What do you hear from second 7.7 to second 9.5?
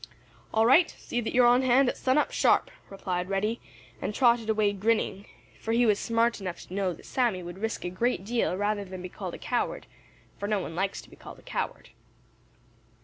a great deal rather than be called a